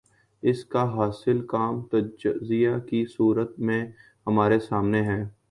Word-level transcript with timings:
اس 0.43 0.63
کا 0.65 0.83
حاصل 0.95 1.45
خام 1.47 1.81
تجزیے 1.81 2.73
کی 2.89 3.05
صورت 3.05 3.59
میں 3.59 3.85
ہمارے 4.27 4.59
سامنے 4.59 5.01
ہے۔ 5.01 5.23